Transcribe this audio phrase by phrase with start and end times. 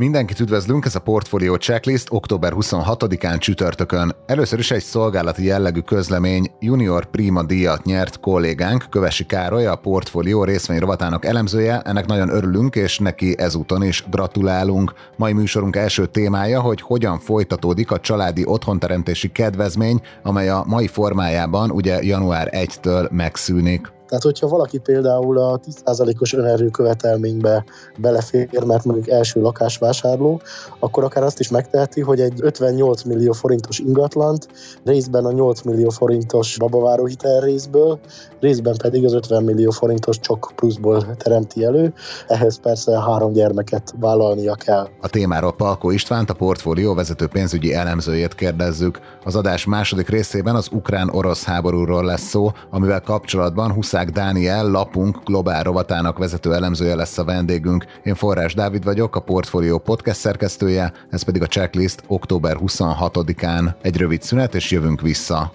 [0.00, 4.14] Mindenkit üdvözlünk, ez a Portfolio Checklist október 26-án csütörtökön.
[4.26, 10.44] Először is egy szolgálati jellegű közlemény Junior Prima díjat nyert kollégánk, Kövesi Károly, a Portfolio
[10.44, 11.80] részvény rovatának elemzője.
[11.80, 14.92] Ennek nagyon örülünk, és neki ezúton is gratulálunk.
[15.16, 21.70] Mai műsorunk első témája, hogy hogyan folytatódik a családi otthonteremtési kedvezmény, amely a mai formájában
[21.70, 23.98] ugye január 1-től megszűnik.
[24.10, 27.64] Tehát, hogyha valaki például a 10%-os önerő követelménybe
[27.98, 30.40] belefér, mert mondjuk első lakásvásárló,
[30.78, 34.48] akkor akár azt is megteheti, hogy egy 58 millió forintos ingatlant
[34.84, 37.98] részben a 8 millió forintos babaváró hitel részből,
[38.40, 41.92] részben pedig az 50 millió forintos csok pluszból teremti elő.
[42.26, 44.88] Ehhez persze három gyermeket vállalnia kell.
[45.00, 48.98] A témáról Palkó Istvánt, a portfólió vezető pénzügyi elemzőjét kérdezzük.
[49.24, 55.24] Az adás második részében az ukrán-orosz háborúról lesz szó, amivel kapcsolatban 20 Ország Dániel, lapunk
[55.24, 57.84] globál rovatának vezető elemzője lesz a vendégünk.
[58.02, 63.74] Én Forrás Dávid vagyok, a Portfolio podcast szerkesztője, ez pedig a checklist október 26-án.
[63.82, 65.52] Egy rövid szünet, és jövünk vissza.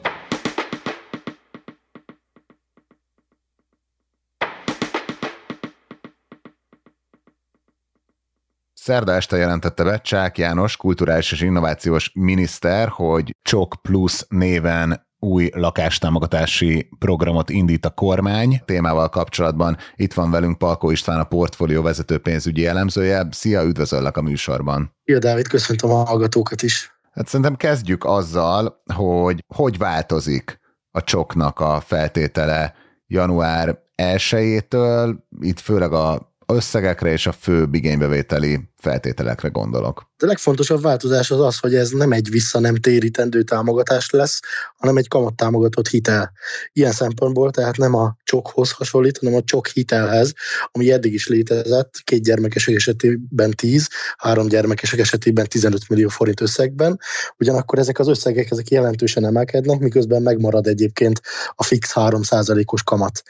[8.74, 15.50] Szerda este jelentette be Csák János, kulturális és innovációs miniszter, hogy Csok Plus néven új
[15.54, 18.62] lakástámogatási programot indít a kormány.
[18.66, 23.28] Témával kapcsolatban itt van velünk Palkó István, a portfólió vezető pénzügyi elemzője.
[23.32, 24.96] Szia, üdvözöllek a műsorban.
[25.04, 26.94] Szia, Dávid, köszöntöm a hallgatókat is.
[27.12, 30.60] Hát szerintem kezdjük azzal, hogy hogy változik
[30.92, 32.74] a csoknak a feltétele
[33.08, 40.10] január 1-től, itt főleg a összegekre és a fő igénybevételi feltételekre gondolok.
[40.18, 44.40] A legfontosabb változás az az, hogy ez nem egy vissza nem térítendő támogatás lesz,
[44.78, 46.32] hanem egy kamattámogatott hitel.
[46.72, 50.34] Ilyen szempontból tehát nem a csokhoz hasonlít, hanem a csok hitelhez,
[50.72, 57.00] ami eddig is létezett, két gyermekesek esetében 10, három gyermekesek esetében 15 millió forint összegben.
[57.38, 61.22] Ugyanakkor ezek az összegek ezek jelentősen emelkednek, miközben megmarad egyébként
[61.56, 63.22] a fix 3%-os kamat.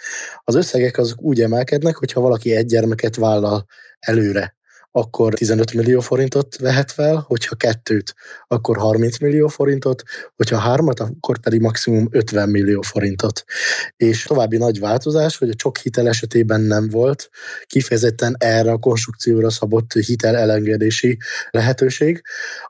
[0.44, 3.66] Az összegek azok úgy emelkednek, hogyha valaki egy gyermeket vállal
[4.00, 4.55] előre
[4.98, 8.16] akkor 15 millió forintot vehet fel, hogyha kettőt,
[8.48, 10.04] akkor 30 millió forintot,
[10.36, 13.44] hogyha hármat, akkor pedig maximum 50 millió forintot.
[13.98, 17.30] És további nagy változás, hogy a csok hitel esetében nem volt
[17.66, 21.18] kifejezetten erre a konstrukcióra szabott hitel elengedési
[21.50, 22.22] lehetőség.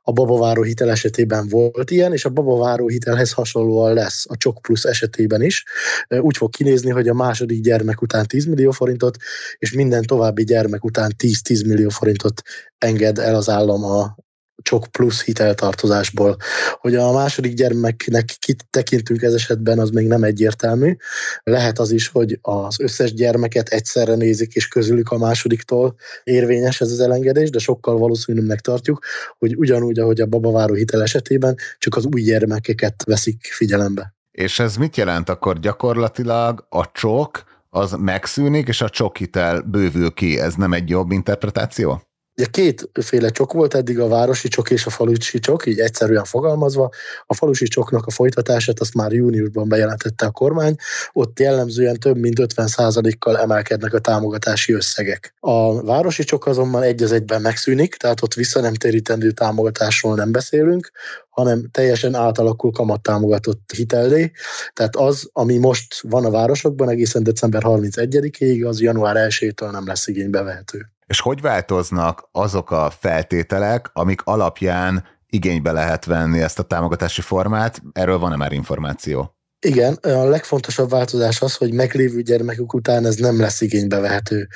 [0.01, 4.85] A babaváró hitel esetében volt ilyen, és a babaváró hitelhez hasonlóan lesz a csok plusz
[4.85, 5.63] esetében is.
[6.07, 9.17] Úgy fog kinézni, hogy a második gyermek után 10 millió forintot,
[9.57, 12.41] és minden további gyermek után 10-10 millió forint forintot
[12.77, 14.15] enged el az állam a
[14.61, 16.37] csok plusz hiteltartozásból.
[16.79, 20.95] Hogy a második gyermeknek kit tekintünk ez esetben, az még nem egyértelmű.
[21.43, 26.91] Lehet az is, hogy az összes gyermeket egyszerre nézik, és közülük a másodiktól érvényes ez
[26.91, 29.05] az elengedés, de sokkal valószínűbbnek tartjuk,
[29.37, 34.13] hogy ugyanúgy, ahogy a babaváró hitel esetében, csak az új gyermekeket veszik figyelembe.
[34.31, 40.39] És ez mit jelent akkor gyakorlatilag a csok, az megszűnik, és a csokhitel bővül ki.
[40.39, 42.01] Ez nem egy jobb interpretáció?
[42.38, 46.90] Ugye kétféle csok volt eddig, a városi csok és a falusi csok, így egyszerűen fogalmazva.
[47.25, 50.75] A falusi csoknak a folytatását azt már júniusban bejelentette a kormány,
[51.12, 55.35] ott jellemzően több mint 50%-kal emelkednek a támogatási összegek.
[55.40, 60.31] A városi csok azonban egy az egyben megszűnik, tehát ott vissza nem térítendő támogatásról nem
[60.31, 60.91] beszélünk,
[61.29, 64.31] hanem teljesen átalakul kamattámogatott hitellé.
[64.73, 70.07] Tehát az, ami most van a városokban egészen december 31-ig, az január 1-től nem lesz
[70.07, 70.94] igénybe vehető.
[71.05, 77.81] És hogy változnak azok a feltételek, amik alapján igénybe lehet venni ezt a támogatási formát?
[77.91, 79.34] Erről van-e már információ?
[79.65, 84.47] Igen, a legfontosabb változás az, hogy meglévő gyermekük után ez nem lesz igénybe vehető.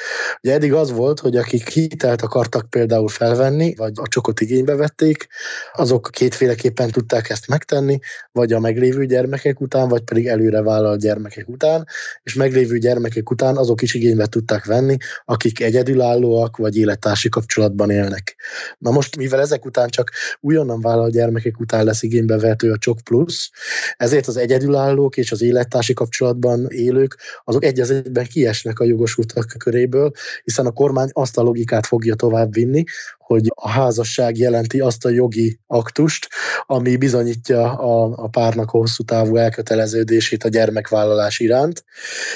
[0.44, 5.28] Ugye eddig az volt, hogy akik hitelt akartak például felvenni, vagy a csokot igénybe vették,
[5.74, 8.00] azok kétféleképpen tudták ezt megtenni,
[8.32, 11.86] vagy a meglévő gyermekek után, vagy pedig előre vállalt gyermekek után,
[12.24, 18.36] és meglévő gyermekek után azok is igénybe tudták venni, akik egyedülállóak, vagy élettársi kapcsolatban élnek.
[18.78, 22.98] Na most, mivel ezek után csak újonnan vállalt gyermekek után lesz igénybe vehető a csok
[23.04, 23.50] plusz,
[23.98, 28.86] ezért az egyedülálló munkavállalók és az élettársi kapcsolatban élők, azok egy az egyben kiesnek a
[28.86, 30.12] jogosultak köréből,
[30.44, 32.84] hiszen a kormány azt a logikát fogja tovább vinni,
[33.18, 36.28] hogy a házasság jelenti azt a jogi aktust,
[36.66, 41.84] ami bizonyítja a, a párnak hosszú távú elköteleződését a gyermekvállalás iránt.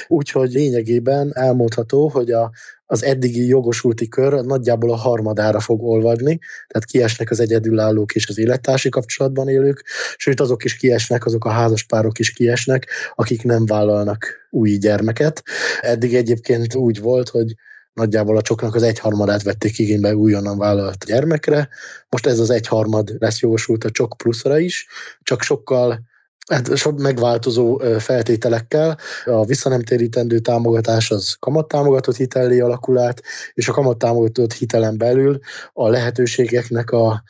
[0.06, 2.50] Úgyhogy lényegében elmondható, hogy a
[2.86, 8.38] az eddigi jogosulti kör nagyjából a harmadára fog olvadni, tehát kiesnek az egyedülállók és az
[8.38, 9.84] élettársi kapcsolatban élők,
[10.16, 15.42] sőt azok is kiesnek, azok a házaspárok is kiesnek, akik nem vállalnak új gyermeket.
[15.80, 17.54] Eddig egyébként úgy volt, hogy
[17.92, 21.68] nagyjából a csoknak az egyharmadát vették igénybe újonnan vállalt gyermekre.
[22.08, 24.86] Most ez az egyharmad lesz jogosult a csok pluszra is,
[25.22, 26.12] csak sokkal
[26.46, 28.98] hát sok megváltozó feltételekkel.
[29.24, 33.22] A visszanemtérítendő támogatás az kamattámogatott hitellé alakul át,
[33.54, 35.38] és a kamattámogatott hitelen belül
[35.72, 37.22] a lehetőségeknek a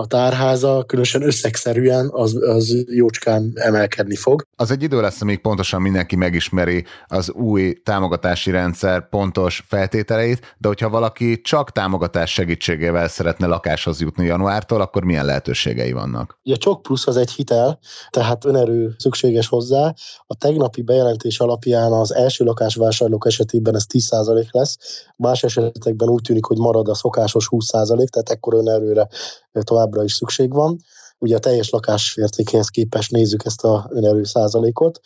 [0.00, 4.46] a tárháza, különösen összegszerűen az, az jócskán emelkedni fog.
[4.56, 10.68] Az egy idő lesz, amíg pontosan mindenki megismeri az új támogatási rendszer pontos feltételeit, de
[10.68, 16.38] hogyha valaki csak támogatás segítségével szeretne lakáshoz jutni januártól, akkor milyen lehetőségei vannak?
[16.44, 17.78] A Csok Plusz az egy hitel,
[18.10, 19.94] tehát önerő szükséges hozzá.
[20.26, 24.76] A tegnapi bejelentés alapján az első lakásvásárlók esetében ez 10% lesz,
[25.16, 29.08] más esetekben úgy tűnik, hogy marad a szokásos 20%, tehát ekkor önerőre
[29.52, 30.78] továbbra is szükség van.
[31.18, 35.00] Ugye a teljes lakásértékéhez képest nézzük ezt a önerő százalékot,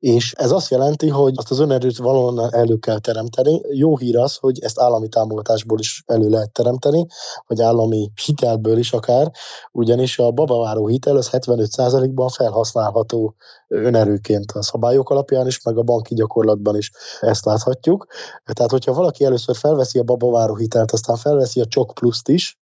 [0.00, 3.60] és ez azt jelenti, hogy azt az önerőt valahonnan elő kell teremteni.
[3.70, 7.06] Jó hír az, hogy ezt állami támogatásból is elő lehet teremteni,
[7.46, 9.30] vagy állami hitelből is akár,
[9.72, 13.34] ugyanis a babaváró hitel az 75%-ban felhasználható
[13.68, 18.06] önerőként a szabályok alapján is, meg a banki gyakorlatban is ezt láthatjuk.
[18.52, 22.59] Tehát, hogyha valaki először felveszi a babaváró hitelt, aztán felveszi a csok pluszt is,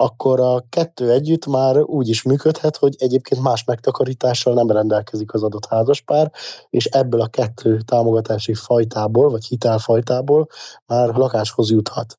[0.00, 5.42] akkor a kettő együtt már úgy is működhet, hogy egyébként más megtakarítással nem rendelkezik az
[5.42, 6.32] adott házaspár,
[6.70, 10.48] és ebből a kettő támogatási fajtából, vagy hitelfajtából
[10.86, 12.18] már lakáshoz juthat.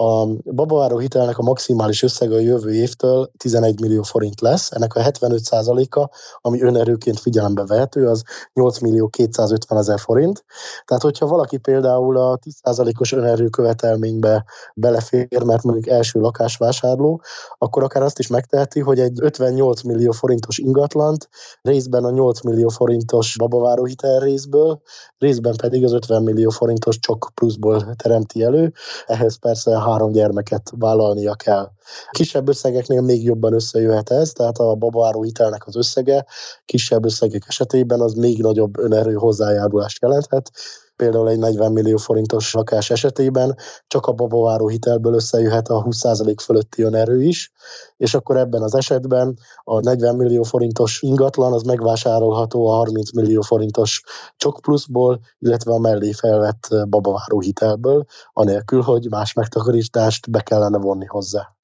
[0.00, 5.00] A babaváró hitelnek a maximális összege a jövő évtől 11 millió forint lesz, ennek a
[5.00, 6.08] 75%-a,
[6.40, 8.22] ami önerőként figyelembe vehető, az
[8.52, 10.44] 8 millió 250 ezer forint.
[10.84, 17.20] Tehát, hogyha valaki például a 10%-os önerő követelménybe belefér, mert mondjuk első lakásvásárló,
[17.58, 21.28] akkor akár azt is megteheti, hogy egy 58 millió forintos ingatlant
[21.62, 24.80] részben a 8 millió forintos babaváró hitel részből,
[25.18, 28.72] részben pedig az 50 millió forintos csok pluszból teremti elő.
[29.06, 31.70] Ehhez persze három gyermeket vállalnia kell.
[32.10, 36.26] Kisebb összegeknél még jobban összejöhet ez, tehát a babaváró hitelnek az összege
[36.64, 40.50] kisebb összegek esetében az még nagyobb önerő hozzájárulást jelenthet,
[40.98, 43.56] például egy 40 millió forintos lakás esetében
[43.86, 47.52] csak a babaváró hitelből összejöhet a 20% fölötti önerő is,
[47.96, 53.40] és akkor ebben az esetben a 40 millió forintos ingatlan az megvásárolható a 30 millió
[53.40, 54.02] forintos
[54.36, 61.06] csok pluszból, illetve a mellé felvett babaváró hitelből, anélkül, hogy más megtakarítást be kellene vonni
[61.06, 61.57] hozzá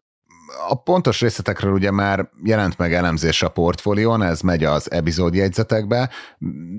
[0.69, 6.11] a pontos részletekről ugye már jelent meg elemzés a portfólión, ez megy az epizódjegyzetekbe,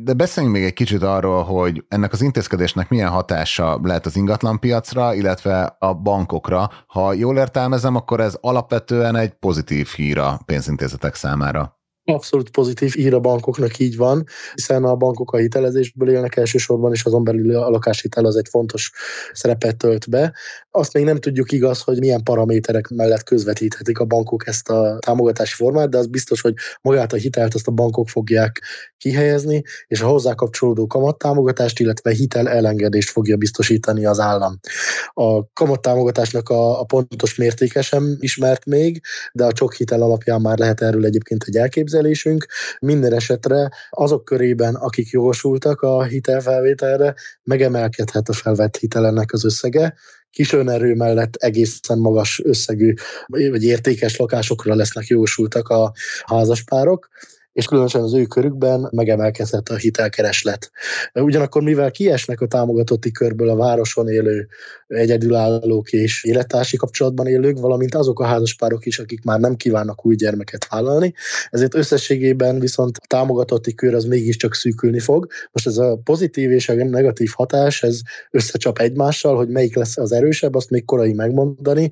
[0.04, 5.14] de beszéljünk még egy kicsit arról, hogy ennek az intézkedésnek milyen hatása lehet az ingatlanpiacra,
[5.14, 6.70] illetve a bankokra.
[6.88, 11.76] Ha jól értelmezem, akkor ez alapvetően egy pozitív hír a pénzintézetek számára.
[12.08, 14.24] Abszolút pozitív ír a bankoknak így van,
[14.54, 18.92] hiszen a bankok a hitelezésből élnek elsősorban, és azon belül a lakáshitel az egy fontos
[19.34, 20.34] szerepet tölt be.
[20.72, 25.54] Azt még nem tudjuk igaz, hogy milyen paraméterek mellett közvetíthetik a bankok ezt a támogatási
[25.54, 28.62] formát, de az biztos, hogy magát a hitelt azt a bankok fogják
[28.98, 34.60] kihelyezni, és a hozzá kapcsolódó kamattámogatást, illetve hitel elengedést fogja biztosítani az állam.
[35.14, 39.02] A kamattámogatásnak a, a pontos mértéke sem ismert még,
[39.34, 42.46] de a csok hitel alapján már lehet erről egyébként egy elképzelés, elképzelésünk.
[42.80, 47.14] Minden esetre azok körében, akik jogosultak a hitelfelvételre,
[47.44, 49.94] megemelkedhet a felvett hitelennek az összege,
[50.32, 52.94] kis önerő mellett egészen magas összegű
[53.28, 55.94] vagy értékes lakásokra lesznek jogosultak a
[56.26, 57.08] házaspárok
[57.56, 60.72] és különösen az ő körükben megemelkedett a hitelkereslet.
[61.14, 64.48] Ugyanakkor, mivel kiesnek a támogatotti körből a városon élő
[64.88, 70.16] egyedülállók és élettársi kapcsolatban élők, valamint azok a házaspárok is, akik már nem kívánnak új
[70.16, 71.14] gyermeket vállalni,
[71.50, 75.28] ezért összességében viszont a támogatotti kör az mégiscsak szűkülni fog.
[75.52, 78.00] Most ez a pozitív és a negatív hatás, ez
[78.32, 81.90] összecsap egymással, hogy melyik lesz az erősebb, azt még korai megmondani.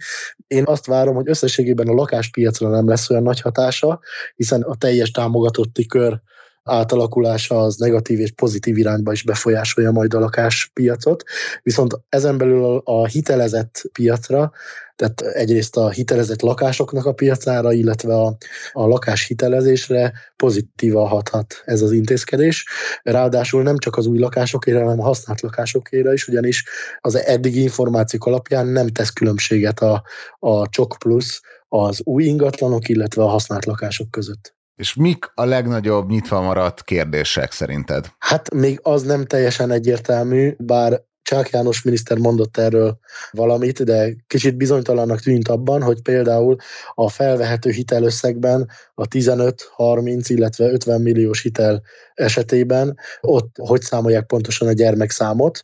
[0.47, 3.99] Én azt várom, hogy összességében a lakáspiacra nem lesz olyan nagy hatása,
[4.35, 6.21] hiszen a teljes támogatás látottti kör
[6.63, 11.23] átalakulása az negatív és pozitív irányba is befolyásolja majd a lakáspiacot.
[11.63, 14.51] Viszont ezen belül a hitelezett piacra,
[14.95, 18.37] tehát egyrészt a hitelezett lakásoknak a piacára, illetve a,
[18.73, 22.65] a lakás hitelezésre pozitívan hathat ez az intézkedés.
[23.03, 26.65] Ráadásul nem csak az új lakásokére, hanem a használt lakásokére is, ugyanis
[27.01, 30.03] az eddigi információk alapján nem tesz különbséget a,
[30.39, 34.55] a Csok Plus az új ingatlanok, illetve a használt lakások között.
[34.75, 38.05] És mik a legnagyobb nyitva maradt kérdések szerinted?
[38.19, 42.99] Hát még az nem teljesen egyértelmű, bár Csák János miniszter mondott erről
[43.31, 46.55] valamit, de kicsit bizonytalannak tűnt abban, hogy például
[46.93, 51.81] a felvehető hitelösszegben a 15, 30, illetve 50 milliós hitel
[52.13, 55.63] esetében ott hogy számolják pontosan a gyermekszámot.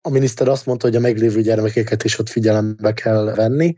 [0.00, 3.74] A miniszter azt mondta, hogy a meglévő gyermekeket is ott figyelembe kell venni,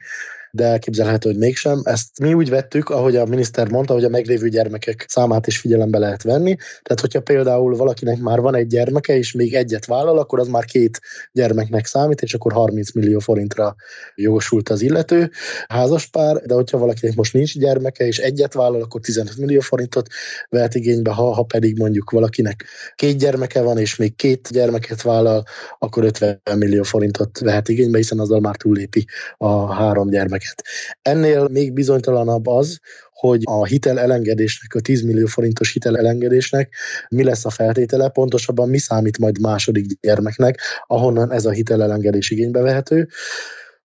[0.58, 1.80] de elképzelhető, hogy mégsem.
[1.84, 5.98] Ezt mi úgy vettük, ahogy a miniszter mondta, hogy a meglévő gyermekek számát is figyelembe
[5.98, 6.56] lehet venni.
[6.56, 10.64] Tehát, hogyha például valakinek már van egy gyermeke, és még egyet vállal, akkor az már
[10.64, 11.00] két
[11.32, 13.74] gyermeknek számít, és akkor 30 millió forintra
[14.14, 15.30] jogosult az illető
[15.66, 20.06] házaspár, de hogyha valakinek most nincs gyermeke, és egyet vállal, akkor 15 millió forintot
[20.48, 25.44] vehet igénybe, ha, ha pedig mondjuk valakinek két gyermeke van, és még két gyermeket vállal,
[25.78, 30.64] akkor 50 millió forintot vehet igénybe, hiszen azzal már túllépi a három gyermek gyermeket.
[31.02, 32.78] Ennél még bizonytalanabb az,
[33.12, 36.74] hogy a hitel elengedésnek, a 10 millió forintos hitel elengedésnek
[37.08, 42.30] mi lesz a feltétele, pontosabban mi számít majd második gyermeknek, ahonnan ez a hitel elengedés
[42.30, 43.08] igénybe vehető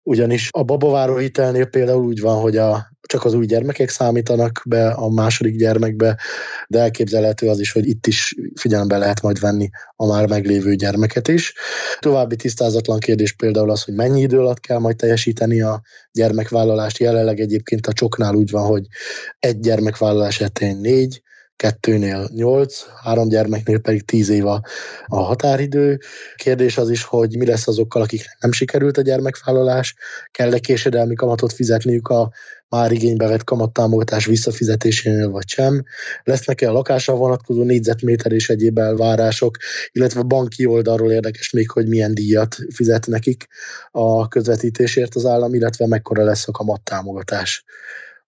[0.03, 4.87] ugyanis a babaváró hitelnél például úgy van, hogy a, csak az új gyermekek számítanak be
[4.89, 6.17] a második gyermekbe,
[6.67, 11.27] de elképzelhető az is, hogy itt is figyelembe lehet majd venni a már meglévő gyermeket
[11.27, 11.53] is.
[11.99, 15.81] További tisztázatlan kérdés például az, hogy mennyi idő alatt kell majd teljesíteni a
[16.11, 16.97] gyermekvállalást.
[16.97, 18.85] Jelenleg egyébként a csoknál úgy van, hogy
[19.39, 21.21] egy gyermekvállalás esetén négy,
[21.55, 24.61] kettőnél nyolc, három gyermeknél pedig tíz év a,
[25.05, 25.99] a határidő.
[26.35, 29.95] Kérdés az is, hogy mi lesz azokkal, akiknek nem sikerült a gyermekvállalás,
[30.31, 32.31] kell-e késedelmi kamatot fizetniük a
[32.69, 35.83] már igénybe vett kamattámogatás visszafizetésénél vagy sem,
[36.23, 39.57] lesznek-e a lakásra vonatkozó négyzetméter és egyéb elvárások,
[39.91, 43.47] illetve banki oldalról érdekes még, hogy milyen díjat fizet nekik
[43.91, 47.65] a közvetítésért az állam, illetve mekkora lesz a kamattámogatás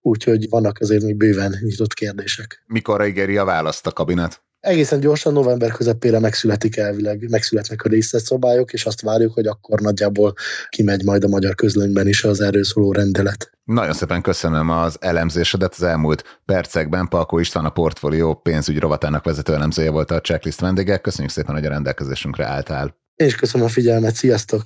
[0.06, 2.64] úgyhogy vannak azért még bőven nyitott kérdések.
[2.68, 4.44] Mikor ígéri a választ a kabinet?
[4.60, 10.34] Egészen gyorsan november közepére megszületik elvileg, megszületnek a részletszabályok, és azt várjuk, hogy akkor nagyjából
[10.70, 13.52] kimegy majd a magyar közlönyben is az erről szóló rendelet.
[13.64, 17.08] Nagyon szépen köszönöm az elemzésedet az elmúlt percekben.
[17.08, 20.98] Palkó István a portfólió pénzügy rovatának vezető elemzője volt a checklist vendége.
[20.98, 22.96] Köszönjük szépen, hogy a rendelkezésünkre álltál.
[23.16, 24.64] Én is köszönöm a figyelmet, sziasztok!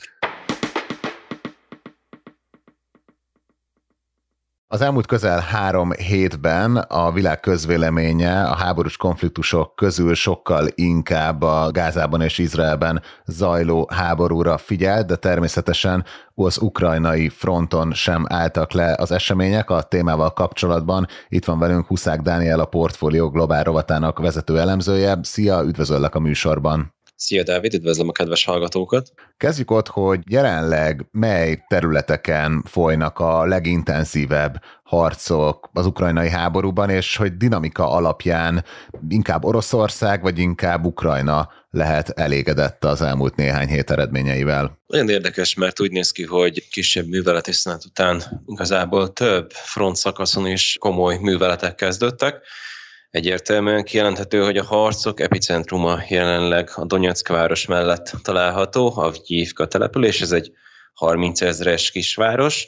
[4.71, 11.71] Az elmúlt közel három hétben a világ közvéleménye a háborús konfliktusok közül sokkal inkább a
[11.71, 19.11] Gázában és Izraelben zajló háborúra figyelt, de természetesen az ukrajnai fronton sem álltak le az
[19.11, 21.07] események a témával kapcsolatban.
[21.29, 25.19] Itt van velünk Huszák Dániel, a Portfólió Globál rovatának vezető elemzője.
[25.21, 26.93] Szia, üdvözöllek a műsorban!
[27.21, 29.11] Szia Dávid, üdvözlöm a kedves hallgatókat!
[29.37, 37.37] Kezdjük ott, hogy jelenleg mely területeken folynak a legintenzívebb harcok az ukrajnai háborúban, és hogy
[37.37, 38.65] dinamika alapján
[39.09, 44.79] inkább Oroszország, vagy inkább Ukrajna lehet elégedett az elmúlt néhány hét eredményeivel.
[44.87, 50.47] Nagyon érdekes, mert úgy néz ki, hogy kisebb művelet szünet után igazából több front szakaszon
[50.47, 52.41] is komoly műveletek kezdődtek.
[53.11, 60.21] Egyértelműen kijelenthető, hogy a harcok epicentruma jelenleg a Donetsk város mellett található, a Vgyívka település,
[60.21, 60.51] ez egy
[60.93, 62.67] 30 ezres kisváros,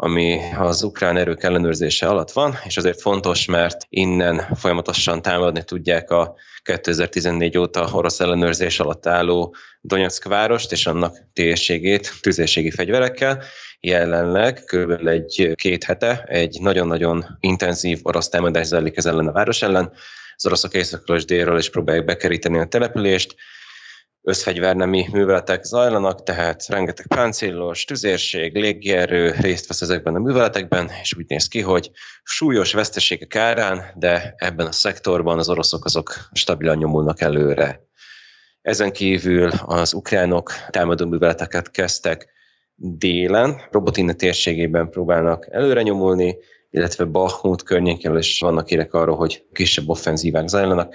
[0.00, 6.10] ami az ukrán erők ellenőrzése alatt van, és azért fontos, mert innen folyamatosan támadni tudják
[6.10, 13.42] a 2014 óta orosz ellenőrzés alatt álló Donetsk várost és annak térségét tüzérségi fegyverekkel.
[13.80, 15.06] Jelenleg kb.
[15.06, 19.92] egy két hete egy nagyon-nagyon intenzív orosz támadás zajlik ez ellen a város ellen.
[20.36, 23.34] Az oroszok északról és délről is próbálják bekeríteni a települést,
[24.28, 31.24] összfegyvernemi műveletek zajlanak, tehát rengeteg páncélos, tüzérség, légierő részt vesz ezekben a műveletekben, és úgy
[31.28, 31.90] néz ki, hogy
[32.22, 37.80] súlyos veszteségek árán, de ebben a szektorban az oroszok azok stabilan nyomulnak előre.
[38.62, 42.28] Ezen kívül az ukránok támadó műveleteket kezdtek
[42.74, 46.36] délen, Robotina térségében próbálnak előre nyomulni,
[46.70, 50.94] illetve Bahmut környékén is vannak érek arról, hogy kisebb offenzívák zajlanak,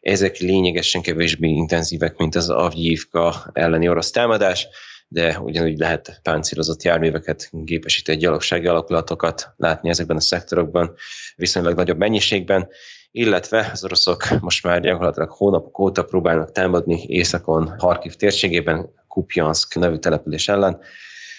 [0.00, 4.68] ezek lényegesen kevésbé intenzívek, mint az Avgyívka elleni orosz támadás,
[5.08, 10.94] de ugyanúgy lehet páncélozott járműveket, gépesített gyalogsági alakulatokat látni ezekben a szektorokban
[11.36, 12.68] viszonylag nagyobb mennyiségben,
[13.10, 19.96] illetve az oroszok most már gyakorlatilag hónapok óta próbálnak támadni északon, Harkiv térségében, Kupjansk nevű
[19.96, 20.80] település ellen.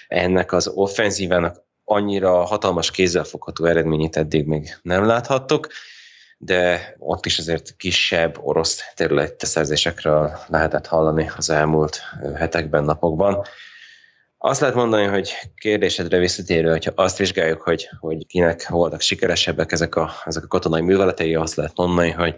[0.07, 5.67] Ennek az offenzívának annyira hatalmas kézzelfogható eredményét eddig még nem láthattok,
[6.41, 12.01] de ott is azért kisebb orosz területszerzésekről lehetett hallani az elmúlt
[12.35, 13.45] hetekben, napokban.
[14.41, 19.95] Azt lehet mondani, hogy kérdésedre visszatérő, hogyha azt vizsgáljuk, hogy, hogy kinek voltak sikeresebbek ezek
[19.95, 22.35] a, ezek a katonai műveletei, azt lehet mondani, hogy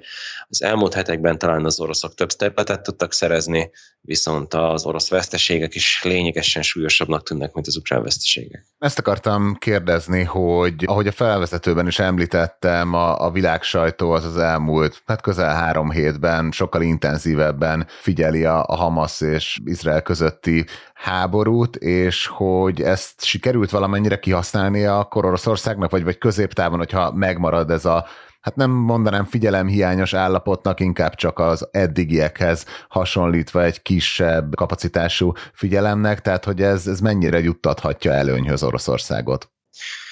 [0.48, 6.02] az elmúlt hetekben talán az oroszok több területet tudtak szerezni, viszont az orosz veszteségek is
[6.04, 8.66] lényegesen súlyosabbnak tűnnek, mint az ukrán veszteségek.
[8.80, 14.38] Ezt akartam kérdezni, hogy ahogy a felvezetőben is említettem, a, a világ sajtó az az
[14.38, 21.76] elmúlt, hát közel három hétben sokkal intenzívebben figyeli a, a Hamas és Izrael közötti háborút,
[21.92, 28.06] és hogy ezt sikerült valamennyire kihasználni a Oroszországnak, vagy, vagy középtávon, hogyha megmarad ez a
[28.42, 36.46] hát nem mondanám figyelemhiányos állapotnak, inkább csak az eddigiekhez hasonlítva egy kisebb kapacitású figyelemnek, tehát
[36.46, 39.50] hogy ez, ez mennyire juttathatja előnyhöz Oroszországot.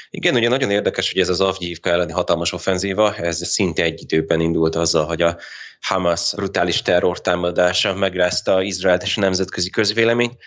[0.09, 4.39] Igen, ugye nagyon érdekes, hogy ez az Avgyívka elleni hatalmas offenzíva, ez szinte egy időben
[4.39, 5.37] indult azzal, hogy a
[5.81, 10.37] Hamas brutális terrortámadása megrázta Izraelt és a nemzetközi közvéleményt,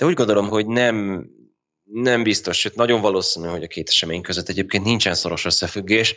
[0.00, 1.26] de úgy gondolom, hogy nem,
[1.84, 6.14] nem biztos, sőt nagyon valószínű, hogy a két esemény között egyébként nincsen szoros összefüggés.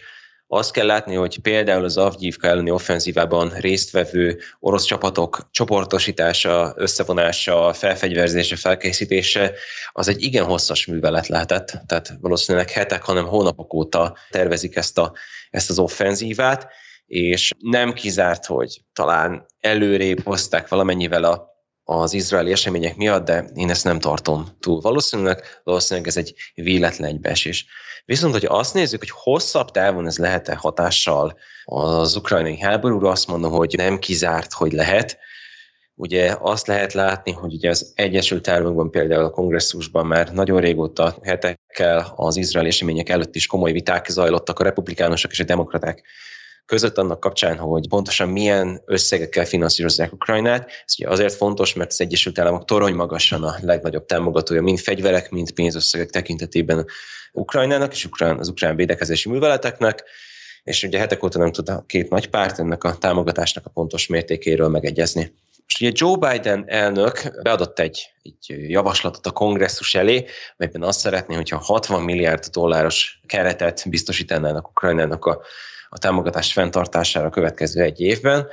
[0.47, 8.55] Azt kell látni, hogy például az Avgyívka elleni offenzívában résztvevő orosz csapatok csoportosítása, összevonása, felfegyverzése,
[8.55, 9.53] felkészítése
[9.91, 15.13] az egy igen hosszas művelet lehetett, tehát valószínűleg hetek, hanem hónapok óta tervezik ezt, a,
[15.49, 16.67] ezt az offenzívát,
[17.05, 21.52] és nem kizárt, hogy talán előrébb hozták valamennyivel a
[21.83, 27.09] az izraeli események miatt, de én ezt nem tartom túl valószínűleg, valószínűleg ez egy véletlen
[27.09, 27.65] egybeesés.
[28.05, 33.51] Viszont, hogy azt nézzük, hogy hosszabb távon ez lehet-e hatással az ukrajnai háborúra, azt mondom,
[33.51, 35.17] hogy nem kizárt, hogy lehet.
[35.95, 41.15] Ugye azt lehet látni, hogy ugye az Egyesült Államokban például a kongresszusban már nagyon régóta
[41.23, 46.03] hetekkel az izraeli események előtt is komoly viták zajlottak a republikánusok és a demokraták
[46.65, 50.69] között annak kapcsán, hogy pontosan milyen összegekkel finanszírozzák Ukrajnát.
[50.85, 55.29] Ez ugye azért fontos, mert az Egyesült Államok torony magasan a legnagyobb támogatója, mind fegyverek,
[55.29, 56.85] mind pénzösszegek tekintetében
[57.31, 60.03] Ukrajnának és az ukrán védekezési műveleteknek,
[60.63, 64.07] és ugye hetek óta nem tud a két nagy párt ennek a támogatásnak a pontos
[64.07, 65.33] mértékéről megegyezni.
[65.63, 70.25] Most ugye Joe Biden elnök beadott egy, egy javaslatot a kongresszus elé,
[70.57, 75.41] melyben azt szeretné, hogyha 60 milliárd dolláros keretet biztosítanának Ukrajnának a
[75.93, 78.47] a támogatás fenntartására a következő egy évben,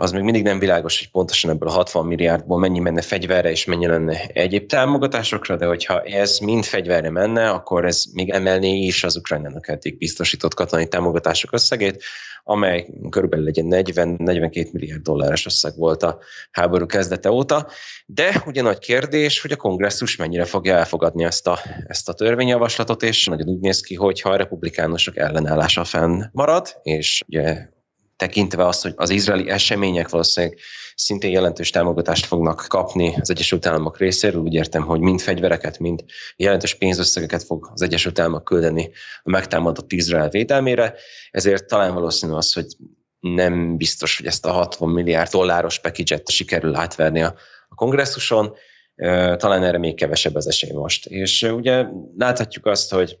[0.00, 3.64] az még mindig nem világos, hogy pontosan ebből a 60 milliárdból mennyi menne fegyverre és
[3.64, 9.04] mennyi lenne egyéb támogatásokra, de hogyha ez mind fegyverre menne, akkor ez még emelné is
[9.04, 12.02] az Ukrajnának eddig biztosított katonai támogatások összegét,
[12.44, 16.18] amely körülbelül egy 40-42 milliárd dolláros összeg volt a
[16.50, 17.68] háború kezdete óta.
[18.06, 23.02] De ugye nagy kérdés, hogy a kongresszus mennyire fogja elfogadni ezt a, ezt a törvényjavaslatot,
[23.02, 27.76] és nagyon úgy néz ki, hogy ha a republikánusok ellenállása fenn marad, és ugye
[28.18, 30.58] tekintve azt, hogy az izraeli események valószínűleg
[30.94, 34.40] szintén jelentős támogatást fognak kapni az Egyesült Államok részéről.
[34.40, 36.04] Úgy értem, hogy mind fegyvereket, mind
[36.36, 38.90] jelentős pénzösszegeket fog az Egyesült Államok küldeni
[39.22, 40.94] a megtámadott Izrael védelmére.
[41.30, 42.66] Ezért talán valószínű az, hogy
[43.20, 47.34] nem biztos, hogy ezt a 60 milliárd dolláros package sikerül átverni a,
[47.68, 48.54] a kongresszuson.
[49.36, 51.06] Talán erre még kevesebb az esély most.
[51.06, 51.84] És ugye
[52.16, 53.18] láthatjuk azt, hogy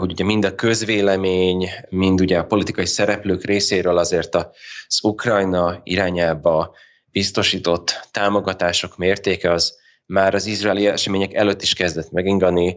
[0.00, 6.74] hogy ugye mind a közvélemény, mind ugye a politikai szereplők részéről azért az Ukrajna irányába
[7.10, 12.76] biztosított támogatások mértéke az már az izraeli események előtt is kezdett megingani.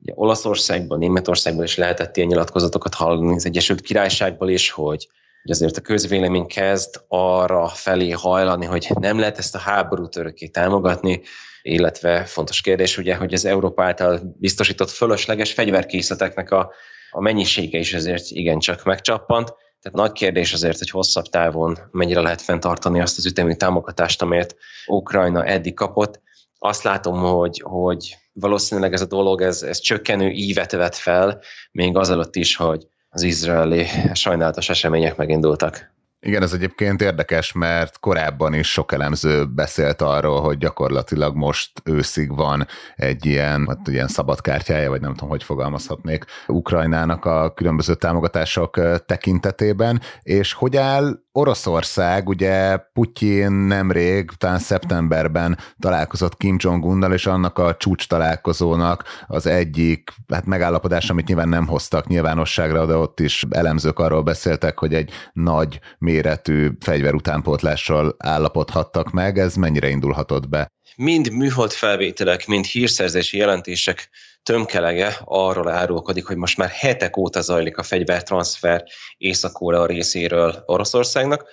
[0.00, 5.08] Ugye Olaszországban, Németországban is lehetett ilyen nyilatkozatokat hallani, az Egyesült Királyságból is, hogy
[5.42, 10.46] hogy azért a közvélemény kezd arra felé hajlani, hogy nem lehet ezt a háborút örökké
[10.46, 11.20] támogatni,
[11.62, 16.72] illetve fontos kérdés ugye, hogy az Európa által biztosított fölösleges fegyverkészleteknek a,
[17.10, 19.54] a mennyisége is azért igencsak megcsappant.
[19.80, 24.56] Tehát nagy kérdés azért, hogy hosszabb távon mennyire lehet fenntartani azt az ütemű támogatást, amelyet
[24.86, 26.20] Ukrajna eddig kapott.
[26.58, 31.40] Azt látom, hogy, hogy valószínűleg ez a dolog, ez, ez csökkenő ívet vett fel,
[31.72, 35.96] még azelőtt is, hogy az izraeli sajnálatos események megindultak.
[36.20, 42.36] Igen, ez egyébként érdekes, mert korábban is sok elemző beszélt arról, hogy gyakorlatilag most őszig
[42.36, 48.80] van egy ilyen, hát ilyen szabadkártyája, vagy nem tudom, hogy fogalmazhatnék, Ukrajnának a különböző támogatások
[49.06, 57.58] tekintetében, és hogy áll Oroszország, ugye Putyin nemrég, talán szeptemberben találkozott Kim Jong-unnal, és annak
[57.58, 63.46] a csúcs találkozónak az egyik hát megállapodás, amit nyilván nem hoztak nyilvánosságra, de ott is
[63.50, 69.38] elemzők arról beszéltek, hogy egy nagy méretű fegyverutánpótlással állapodhattak meg.
[69.38, 70.68] Ez mennyire indulhatott be?
[70.96, 74.08] Mind műhold felvételek, mind hírszerzési jelentések
[74.48, 78.84] tömkelege arról árulkodik, hogy most már hetek óta zajlik a fegyvertranszfer
[79.16, 81.44] Észak-Korea részéről Oroszországnak.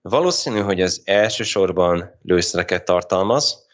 [0.00, 3.64] Valószínű, hogy ez elsősorban lőszereket tartalmaz,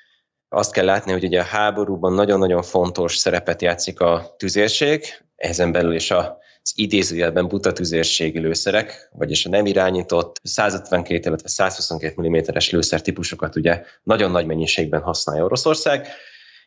[0.48, 5.04] Azt kell látni, hogy ugye a háborúban nagyon-nagyon fontos szerepet játszik a tüzérség,
[5.36, 12.28] ezen belül is az idézőjelben buta tüzérségi lőszerek, vagyis a nem irányított 152, illetve 122
[12.28, 16.08] mm-es lőszer típusokat ugye nagyon nagy mennyiségben használja Oroszország,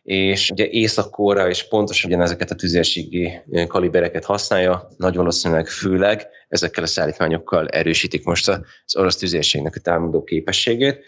[0.06, 1.16] és ugye észak
[1.48, 8.48] és pontosan ugyanezeket a tüzérségi kalibereket használja, nagy valószínűleg főleg ezekkel a szállítmányokkal erősítik most
[8.48, 11.04] az orosz tüzérségnek a támadó képességét,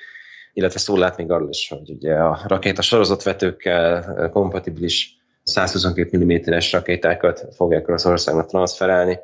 [0.54, 7.46] illetve szó lát még arról is, hogy ugye a rakéta sorozatvetőkkel kompatibilis 122 mm-es rakétákat
[7.56, 9.20] fogják Oroszországnak transferálni,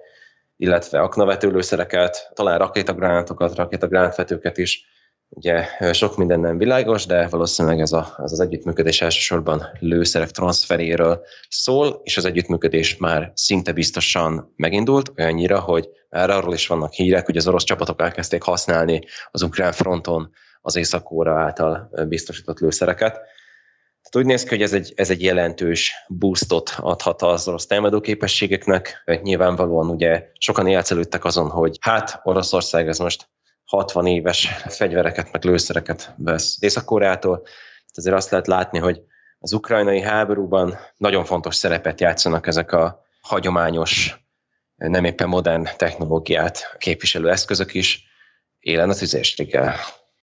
[0.57, 4.85] illetve aknavetőlőszereket, talán rakétagránátokat, rakétagránátvetőket is.
[5.29, 11.21] Ugye sok minden nem világos, de valószínűleg ez, a, ez az együttműködés elsősorban lőszerek transferéről
[11.49, 17.25] szól, és az együttműködés már szinte biztosan megindult, olyannyira, hogy már arról is vannak hírek,
[17.25, 20.29] hogy az orosz csapatok elkezdték használni az ukrán fronton
[20.61, 23.11] az észak által biztosított lőszereket.
[24.03, 27.99] Tehát úgy néz ki, hogy ez egy, ez egy jelentős boostot adhat az orosz támadó
[27.99, 29.03] képességeknek.
[29.21, 33.29] Nyilvánvalóan ugye sokan élcelődtek azon, hogy hát Oroszország ez most
[33.77, 34.47] 60 éves
[34.79, 37.45] fegyvereket, meg lőszereket vesz Észak-Koreától.
[37.93, 39.01] Ezért azt lehet látni, hogy
[39.39, 44.17] az ukrajnai háborúban nagyon fontos szerepet játszanak ezek a hagyományos,
[44.75, 48.03] nem éppen modern technológiát képviselő eszközök is,
[48.59, 49.75] élen a tüzérséggel.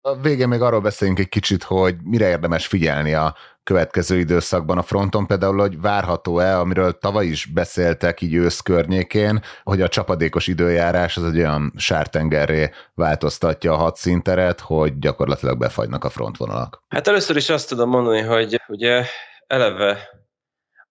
[0.04, 4.82] A végén még arról beszéljünk egy kicsit, hogy mire érdemes figyelni a következő időszakban a
[4.82, 11.18] fronton, például, hogy várható-e, amiről tavaly is beszéltek így ősz környékén, hogy a csapadékos időjárás
[11.18, 16.84] az egy olyan sártengerré változtatja a hadszínteret, hogy gyakorlatilag befagynak a frontvonalak.
[16.90, 19.06] Hát először is azt tudom mondani, hogy ugye
[19.48, 19.98] eleve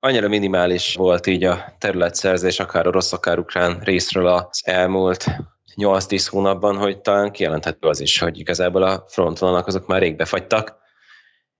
[0.00, 5.26] annyira minimális volt így a területszerzés, akár orosz, akár ukrán részről az elmúlt
[5.76, 10.78] 8-10 hónapban, hogy talán kijelenthető az is, hogy igazából a frontvonalak azok már rég befagytak.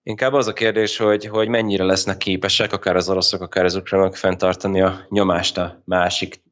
[0.03, 4.16] Inkább az a kérdés, hogy, hogy mennyire lesznek képesek akár az oroszok, akár az ukránok
[4.16, 6.42] fenntartani a nyomást a másik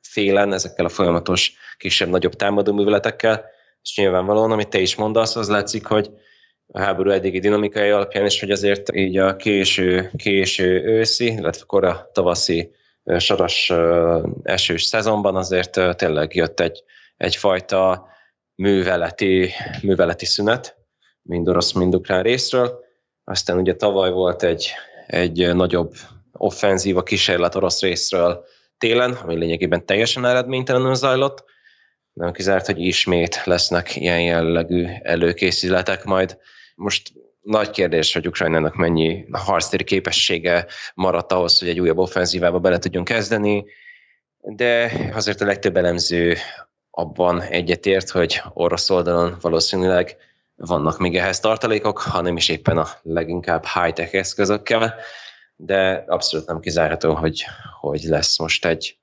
[0.00, 3.44] félen ezekkel a folyamatos kisebb-nagyobb támadó műveletekkel,
[3.82, 6.10] és nyilvánvalóan, amit te is mondasz, az látszik, hogy
[6.66, 12.10] a háború eddigi dinamikai alapján is, hogy azért így a késő, késő őszi, illetve kora
[12.12, 12.70] tavaszi
[13.16, 13.72] soros
[14.42, 16.82] esős szezonban azért tényleg jött egy,
[17.16, 18.08] egyfajta
[18.54, 19.50] műveleti,
[19.82, 20.76] műveleti szünet,
[21.22, 22.84] mind orosz, mind ukrán részről.
[23.24, 24.72] Aztán ugye tavaly volt egy,
[25.06, 25.94] egy nagyobb
[26.32, 28.44] offenzíva kísérlet orosz részről
[28.78, 31.44] télen, ami lényegében teljesen eredménytelenül zajlott.
[32.12, 36.38] Nem kizárt, hogy ismét lesznek ilyen jellegű előkészületek majd.
[36.74, 37.12] Most
[37.48, 43.04] nagy kérdés, hogy Ukrajnának mennyi harctéri képessége maradt ahhoz, hogy egy újabb offenzívába bele tudjon
[43.04, 43.64] kezdeni,
[44.40, 46.36] de azért a legtöbb elemző
[46.90, 50.16] abban egyetért, hogy orosz oldalon valószínűleg
[50.56, 54.94] vannak még ehhez tartalékok, hanem is éppen a leginkább high-tech eszközökkel,
[55.56, 57.44] de abszolút nem kizárható, hogy,
[57.80, 58.98] hogy lesz most egy,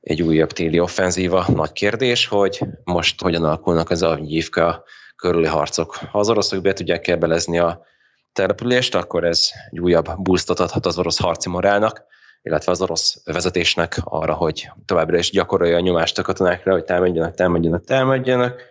[0.00, 1.44] egy újabb téli offenzíva.
[1.54, 4.84] Nagy kérdés, hogy most hogyan alakulnak az Avnyívka
[5.18, 5.94] körüli harcok.
[5.94, 7.86] Ha az oroszok be tudják kebelezni a
[8.32, 12.02] települést, akkor ez egy újabb boostot adhat az orosz harci morálnak,
[12.42, 17.34] illetve az orosz vezetésnek arra, hogy továbbra is gyakorolja a nyomást a katonákra, hogy támadjanak,
[17.34, 18.62] támadjanak, támadjanak.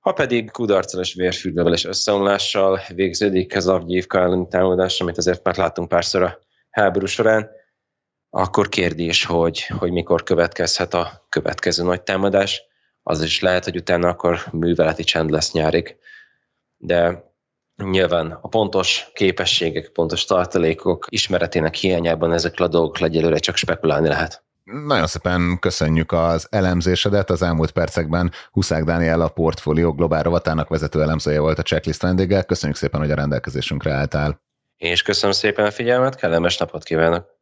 [0.00, 5.44] Ha pedig kudarccal és vérfürdővel és összeomlással végződik ez a Avgyívka elleni támadás, amit azért
[5.44, 6.38] már láttunk párszor a
[6.70, 7.50] háború során,
[8.30, 12.62] akkor kérdés, hogy, hogy mikor következhet a következő nagy támadás
[13.02, 15.96] az is lehet, hogy utána akkor műveleti csend lesz nyárig.
[16.76, 17.28] De
[17.76, 24.44] nyilván a pontos képességek, pontos tartalékok ismeretének hiányában ezek a dolgok legyelőre csak spekulálni lehet.
[24.64, 27.30] Nagyon szépen köszönjük az elemzésedet.
[27.30, 32.42] Az elmúlt percekben Huszák Dániel a portfólió globál rovatának vezető elemzője volt a checklist vendége.
[32.42, 34.40] Köszönjük szépen, hogy a rendelkezésünkre álltál.
[34.76, 37.39] És köszönöm szépen a figyelmet, kellemes napot kívánok!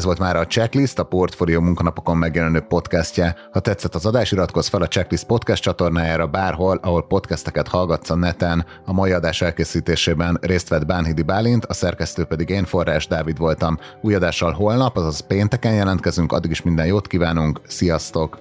[0.00, 3.36] Ez volt már a Checklist, a Portfolio munkanapokon megjelenő podcastje.
[3.52, 8.14] Ha tetszett az adás, iratkozz fel a Checklist podcast csatornájára bárhol, ahol podcasteket hallgatsz a
[8.14, 8.66] neten.
[8.84, 13.78] A mai adás elkészítésében részt vett Bánhidi Bálint, a szerkesztő pedig én Forrás Dávid voltam.
[14.00, 18.38] Új adással holnap, azaz pénteken jelentkezünk, addig is minden jót kívánunk, sziasztok!